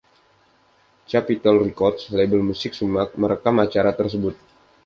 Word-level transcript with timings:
Capitol 1.13 1.55
Records, 1.65 2.07
label 2.19 2.41
musik 2.49 2.71
Sumac, 2.79 3.09
merekam 3.23 3.61
acara 3.65 3.91
tersebut. 3.99 4.33